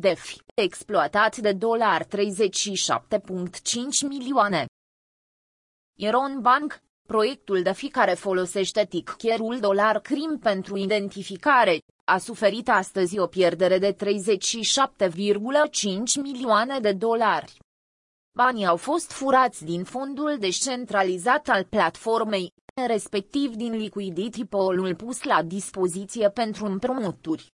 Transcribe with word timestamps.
DeFi, 0.00 0.38
exploatat 0.54 1.36
de 1.36 1.52
dolar 1.52 2.04
37.5 2.04 2.08
milioane. 4.08 4.66
Iron 5.98 6.40
Bank, 6.40 6.82
proiectul 7.08 7.62
DeFi 7.62 7.88
care 7.88 8.14
folosește 8.14 8.86
ticker-ul 8.86 9.58
dolar 9.60 10.00
CRIM 10.00 10.38
pentru 10.42 10.76
identificare, 10.76 11.78
a 12.04 12.18
suferit 12.18 12.68
astăzi 12.68 13.18
o 13.18 13.26
pierdere 13.26 13.78
de 13.78 13.92
37,5 13.92 13.98
milioane 16.22 16.80
de 16.80 16.92
dolari. 16.92 17.58
Banii 18.36 18.66
au 18.66 18.76
fost 18.76 19.10
furați 19.12 19.64
din 19.64 19.84
fondul 19.84 20.36
descentralizat 20.38 21.48
al 21.48 21.64
platformei, 21.64 22.52
respectiv 22.86 23.54
din 23.54 23.76
liquidity 23.76 24.44
pool 24.44 24.94
pus 24.96 25.22
la 25.22 25.42
dispoziție 25.42 26.30
pentru 26.30 26.66
împrumuturi. 26.66 27.52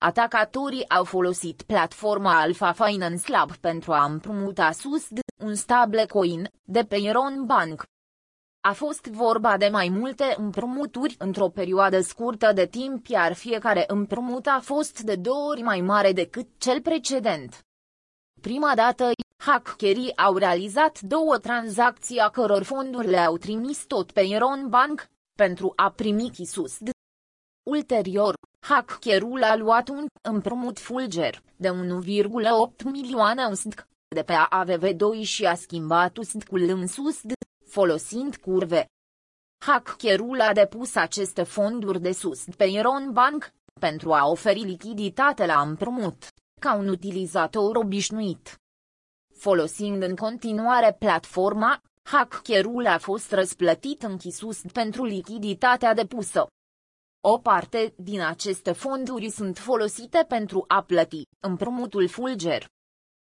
Atacatorii 0.00 0.88
au 0.88 1.04
folosit 1.04 1.62
platforma 1.62 2.40
Alpha 2.40 2.72
Finance 2.72 3.32
Lab 3.32 3.56
pentru 3.56 3.92
a 3.92 4.04
împrumuta 4.04 4.70
SUSD, 4.70 5.18
un 5.42 5.54
stablecoin, 5.54 6.50
de 6.64 6.82
pe 6.82 6.96
Iron 6.96 7.44
Bank. 7.46 7.82
A 8.60 8.72
fost 8.72 9.06
vorba 9.06 9.56
de 9.56 9.68
mai 9.68 9.88
multe 9.88 10.34
împrumuturi 10.36 11.14
într-o 11.18 11.48
perioadă 11.48 12.00
scurtă 12.00 12.52
de 12.52 12.66
timp 12.66 13.06
iar 13.06 13.32
fiecare 13.32 13.84
împrumut 13.86 14.46
a 14.46 14.60
fost 14.62 15.00
de 15.00 15.16
două 15.16 15.48
ori 15.50 15.62
mai 15.62 15.80
mare 15.80 16.12
decât 16.12 16.48
cel 16.58 16.80
precedent. 16.80 17.66
Prima 18.40 18.74
dată, 18.74 19.10
hackerii 19.36 20.16
au 20.16 20.36
realizat 20.36 21.00
două 21.00 21.38
tranzacții 21.38 22.18
a 22.18 22.28
căror 22.28 22.62
fonduri 22.62 23.06
le-au 23.06 23.36
trimis 23.36 23.84
tot 23.84 24.12
pe 24.12 24.20
Iron 24.20 24.68
Bank, 24.68 25.06
pentru 25.36 25.72
a 25.76 25.90
primi 25.90 26.30
Chisusd. 26.30 26.90
Ulterior, 27.68 28.34
hackerul 28.60 29.42
a 29.42 29.56
luat 29.56 29.88
un 29.88 30.06
împrumut 30.22 30.78
fulger 30.78 31.42
de 31.56 31.68
1,8 31.68 32.84
milioane 32.84 33.44
USD 33.50 33.86
de 34.08 34.22
pe 34.22 34.34
AVV2 34.34 35.22
și 35.22 35.44
a 35.44 35.54
schimbat 35.54 36.16
USD-ul 36.16 36.68
în 36.68 36.86
SUSD, 36.86 37.32
folosind 37.66 38.36
curve. 38.36 38.86
Hackerul 39.64 40.40
a 40.40 40.52
depus 40.52 40.94
aceste 40.94 41.42
fonduri 41.42 42.00
de 42.00 42.12
sus 42.12 42.44
pe 42.56 42.64
Iron 42.64 43.12
Bank, 43.12 43.52
pentru 43.80 44.12
a 44.12 44.28
oferi 44.28 44.60
lichiditate 44.60 45.46
la 45.46 45.60
împrumut, 45.60 46.26
ca 46.60 46.74
un 46.74 46.88
utilizator 46.88 47.76
obișnuit. 47.76 48.58
Folosind 49.34 50.02
în 50.02 50.16
continuare 50.16 50.96
platforma, 50.98 51.82
hackerul 52.02 52.86
a 52.86 52.98
fost 52.98 53.32
răsplătit 53.32 54.02
închisus 54.02 54.60
pentru 54.72 55.04
lichiditatea 55.04 55.94
depusă. 55.94 56.46
O 57.20 57.38
parte 57.38 57.94
din 57.96 58.20
aceste 58.20 58.72
fonduri 58.72 59.30
sunt 59.30 59.58
folosite 59.58 60.24
pentru 60.28 60.64
a 60.68 60.82
plăti 60.82 61.22
împrumutul 61.40 62.08
Fulger. 62.08 62.66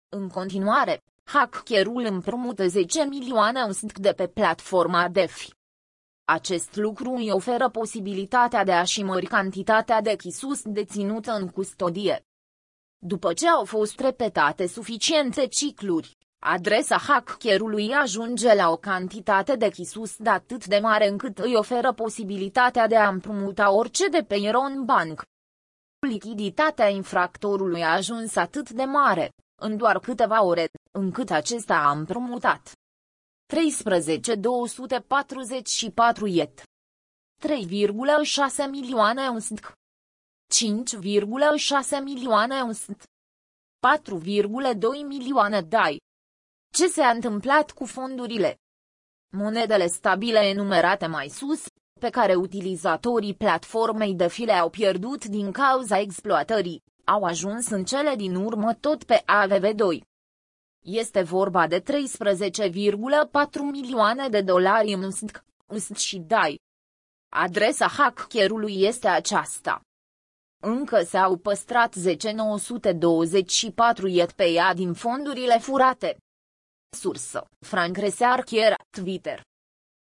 În 0.10 0.30
continuare, 0.30 1.04
hackerul 1.24 2.06
împrumută 2.06 2.68
10 2.68 3.04
milioane 3.04 3.64
USD 3.64 3.98
de 3.98 4.12
pe 4.14 4.28
platforma 4.28 5.08
DeFi. 5.08 5.50
Acest 6.26 6.76
lucru 6.76 7.12
îi 7.12 7.32
oferă 7.32 7.70
posibilitatea 7.70 8.64
de 8.64 8.72
a-și 8.72 9.04
mări 9.04 9.26
cantitatea 9.26 10.02
de 10.02 10.16
chisus 10.16 10.62
deținută 10.64 11.32
în 11.32 11.48
custodie. 11.50 12.26
După 12.98 13.34
ce 13.34 13.48
au 13.48 13.66
fost 13.66 14.00
repetate 14.00 14.68
suficiente 14.68 15.48
cicluri, 15.48 16.17
adresa 16.40 16.98
hackerului 16.98 17.94
ajunge 17.94 18.54
la 18.54 18.70
o 18.70 18.78
cantitate 18.78 19.56
de 19.56 19.70
chisus 19.70 20.18
de 20.18 20.30
atât 20.30 20.66
de 20.66 20.80
mare 20.80 21.08
încât 21.08 21.38
îi 21.38 21.56
oferă 21.56 21.94
posibilitatea 21.94 22.88
de 22.88 22.96
a 22.96 23.10
împrumuta 23.10 23.72
orice 23.72 24.08
de 24.08 24.24
pe 24.24 24.36
Iron 24.36 24.86
Bank. 24.86 25.24
Lichiditatea 26.08 26.90
infractorului 26.90 27.84
a 27.84 27.94
ajuns 27.94 28.36
atât 28.36 28.70
de 28.70 28.84
mare, 28.84 29.30
în 29.62 29.78
doar 29.78 30.00
câteva 30.00 30.44
ore, 30.44 30.70
încât 30.92 31.30
acesta 31.30 31.76
a 31.76 31.92
împrumutat 31.92 32.72
13.244 33.48 33.54
iet. 36.26 36.64
3,6 37.42 38.70
milioane 38.70 39.28
USD. 39.28 39.60
5,6 39.60 39.66
milioane 42.04 42.62
USD. 42.62 42.96
4,2 42.96 43.04
milioane 45.08 45.62
DAI. 45.62 46.00
Ce 46.70 46.88
s-a 46.88 47.08
întâmplat 47.08 47.72
cu 47.72 47.86
fondurile? 47.86 48.60
Monedele 49.30 49.88
stabile 49.88 50.40
enumerate 50.40 51.06
mai 51.06 51.28
sus, 51.30 51.64
pe 52.00 52.10
care 52.10 52.36
utilizatorii 52.36 53.34
platformei 53.36 54.14
de 54.14 54.28
file 54.28 54.52
au 54.52 54.70
pierdut 54.70 55.26
din 55.26 55.52
cauza 55.52 56.00
exploatării, 56.00 56.84
au 57.04 57.24
ajuns 57.24 57.70
în 57.70 57.84
cele 57.84 58.16
din 58.16 58.36
urmă 58.36 58.74
tot 58.74 59.04
pe 59.04 59.24
AVV2. 59.24 60.02
Este 60.86 61.22
vorba 61.22 61.68
de 61.68 61.82
13,4 61.82 61.86
milioane 63.72 64.30
de 64.30 64.42
dolari 64.42 64.94
în 64.94 65.04
USD, 65.04 65.44
USD 65.68 65.98
și 65.98 66.18
DAI. 66.18 66.60
Adresa 67.30 67.88
hackerului 67.88 68.82
este 68.82 69.08
aceasta. 69.08 69.82
Încă 70.64 71.02
s-au 71.02 71.38
păstrat 71.38 71.96
10.924 71.96 72.04
iet 74.08 74.32
pe 74.32 74.50
ea 74.50 74.74
din 74.74 74.94
fondurile 74.94 75.58
furate. 75.60 76.18
Sursă, 76.90 77.44
Frank 77.66 77.98
Researcher, 77.98 78.76
Twitter. 78.90 79.42